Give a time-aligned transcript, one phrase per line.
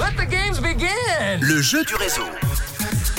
[0.00, 1.40] Let the games begin.
[1.42, 2.22] Le jeu du réseau.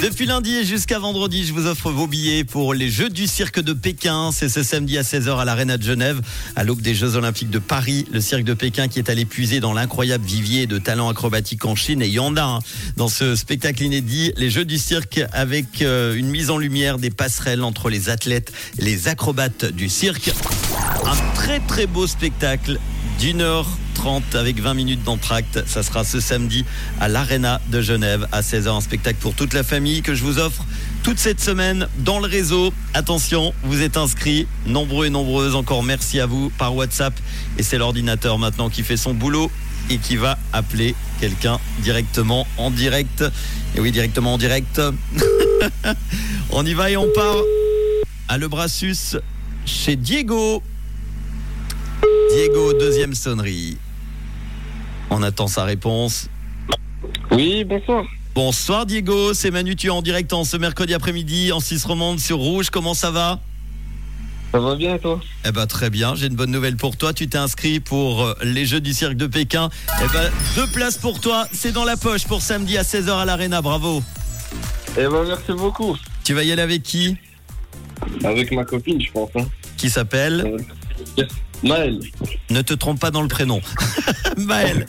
[0.01, 3.59] Depuis lundi et jusqu'à vendredi, je vous offre vos billets pour les Jeux du Cirque
[3.59, 4.31] de Pékin.
[4.33, 6.21] C'est ce samedi à 16h à l'Arena de Genève,
[6.55, 8.07] à l'aube des Jeux Olympiques de Paris.
[8.11, 11.75] Le Cirque de Pékin qui est allé puiser dans l'incroyable vivier de talents acrobatiques en
[11.75, 12.01] Chine.
[12.01, 12.59] Et il y en a hein,
[12.97, 14.33] dans ce spectacle inédit.
[14.37, 18.51] Les Jeux du Cirque avec euh, une mise en lumière des passerelles entre les athlètes
[18.79, 20.31] et les acrobates du cirque.
[21.05, 22.79] Un très très beau spectacle
[23.19, 23.67] d'une heure
[24.01, 25.63] 30 avec 20 minutes d'entracte.
[25.67, 26.65] Ça sera ce samedi
[26.99, 28.69] à l'Arena de Genève à 16h.
[28.69, 30.65] Un spectacle pour toute la famille que je vous offre
[31.03, 32.73] toute cette semaine dans le réseau.
[32.95, 35.53] Attention, vous êtes inscrits, nombreux et nombreuses.
[35.53, 37.13] Encore merci à vous par WhatsApp.
[37.59, 39.51] Et c'est l'ordinateur maintenant qui fait son boulot
[39.91, 43.23] et qui va appeler quelqu'un directement en direct.
[43.75, 44.81] Et oui, directement en direct.
[46.49, 47.37] on y va et on part
[48.27, 49.15] à Le Brassus
[49.63, 50.63] chez Diego.
[52.33, 53.77] Diego, deuxième sonnerie.
[55.11, 56.29] On attend sa réponse.
[57.31, 58.05] Oui, bonsoir.
[58.33, 62.19] Bonsoir Diego, c'est Manu, tu es en direct en ce mercredi après-midi en 6 romande
[62.19, 63.41] sur Rouge, comment ça va?
[64.53, 65.19] Ça va bien, toi?
[65.45, 68.33] Eh ben très bien, j'ai une bonne nouvelle pour toi, tu t'es inscrit pour euh,
[68.41, 69.69] les Jeux du Cirque de Pékin.
[70.01, 73.25] Eh ben deux places pour toi, c'est dans la poche pour samedi à 16h à
[73.25, 74.01] l'Arena, bravo.
[74.97, 75.97] Eh ben, merci beaucoup.
[76.23, 77.17] Tu vas y aller avec qui?
[78.23, 79.29] Avec ma copine, je pense.
[79.35, 79.45] Hein.
[79.75, 80.57] Qui s'appelle?
[81.19, 81.25] Euh,
[81.63, 81.99] Maël.
[82.49, 83.61] Ne te trompe pas dans le prénom.
[84.37, 84.87] Maël.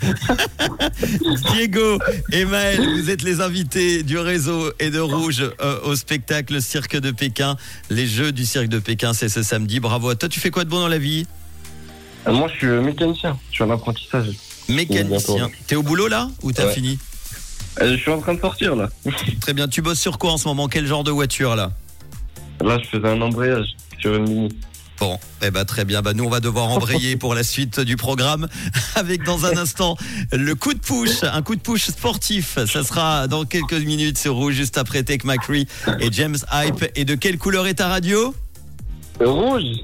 [1.53, 1.99] Diego
[2.33, 6.97] et Maël, vous êtes les invités du réseau et de Rouge euh, au spectacle Cirque
[6.97, 7.57] de Pékin.
[7.91, 9.81] Les Jeux du Cirque de Pékin, c'est ce samedi.
[9.81, 10.29] Bravo à toi.
[10.29, 11.27] Tu fais quoi de bon dans la vie?
[12.27, 13.39] Euh, Moi, je suis mécanicien.
[13.51, 14.29] Je suis en apprentissage.
[14.69, 15.51] Mécanicien.
[15.67, 16.31] T'es au boulot là?
[16.43, 16.73] Ou t'as Ouais.
[16.75, 16.99] fini?
[17.81, 18.89] Euh, je suis en train de sortir, là.
[19.41, 19.69] Très bien.
[19.69, 20.69] Tu bosses sur quoi en ce moment?
[20.69, 21.73] Quel genre de voiture là?
[22.63, 23.67] Là, je faisais un embrayage
[23.99, 24.49] sur une mini.
[25.03, 26.01] Bon, eh ben très bien.
[26.01, 28.47] Bah nous on va devoir embrayer pour la suite du programme
[28.95, 29.97] avec dans un instant
[30.31, 32.57] le coup de push, un coup de push sportif.
[32.67, 35.67] Ça sera dans quelques minutes sur Rouge juste après Tech McCree
[35.99, 36.85] et James Hype.
[36.95, 38.33] Et de quelle couleur est ta radio?
[39.19, 39.83] Rouge